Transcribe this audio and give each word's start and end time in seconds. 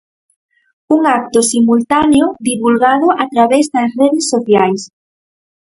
Un 0.95 1.05
acto 1.05 1.43
simultáneo 1.43 2.33
divulgado 2.49 3.07
a 3.11 3.23
través 3.33 3.65
das 3.73 3.89
redes 4.01 4.25
sociais. 4.33 4.81